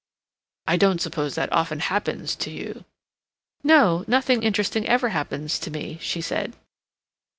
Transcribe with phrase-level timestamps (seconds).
[0.65, 2.85] "I don't suppose that often happens to you."
[3.63, 4.03] "No.
[4.07, 6.55] Nothing interesting ever happens to me," she said.